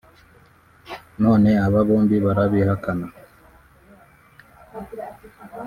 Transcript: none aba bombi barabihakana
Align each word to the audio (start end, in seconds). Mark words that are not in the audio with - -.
none 1.23 1.49
aba 1.65 1.81
bombi 1.87 2.15
barabihakana 2.25 3.07